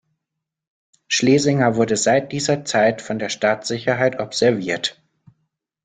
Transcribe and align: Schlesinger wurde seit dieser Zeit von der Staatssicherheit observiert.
Schlesinger 1.07 1.75
wurde 1.75 1.95
seit 1.95 2.31
dieser 2.31 2.65
Zeit 2.65 3.03
von 3.03 3.19
der 3.19 3.29
Staatssicherheit 3.29 4.17
observiert. 4.19 4.99